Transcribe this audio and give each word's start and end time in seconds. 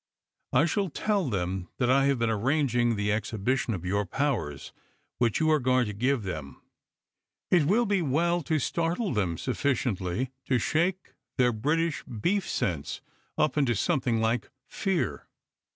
I 0.51 0.65
shall 0.65 0.89
tell 0.89 1.29
them 1.29 1.67
that 1.77 1.91
I 1.91 2.05
have 2.05 2.17
been 2.17 2.27
arranging 2.31 2.95
the 2.95 3.11
exhibition 3.11 3.75
of 3.75 3.85
your 3.85 4.03
powers 4.03 4.73
which 5.19 5.39
you 5.39 5.51
are 5.51 5.59
going 5.59 5.85
to 5.85 5.93
give 5.93 6.23
them. 6.23 6.59
It 7.51 7.65
will 7.67 7.85
be 7.85 8.01
well 8.01 8.41
to 8.41 8.57
startle 8.57 9.13
them 9.13 9.37
sufficiently 9.37 10.31
to 10.45 10.57
shake 10.57 11.13
their 11.37 11.51
British 11.51 12.03
beef 12.05 12.49
sense 12.49 13.01
up 13.37 13.59
into 13.59 13.75
something 13.75 14.19
like 14.19 14.49
fear. 14.65 15.27